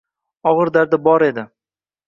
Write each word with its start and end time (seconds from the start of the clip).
Og’ir 0.51 0.71
dardi 0.79 1.01
bor 1.11 1.27
edi. 1.29 1.47